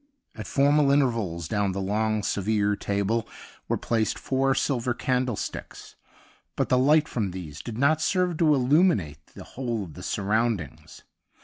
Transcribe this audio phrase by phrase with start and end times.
[0.33, 3.27] At formal intervals down the long severe table
[3.67, 5.95] were placed four silver candlesticks,
[6.55, 11.03] but the light from these did not serve to illuminate the whole of the surroundings.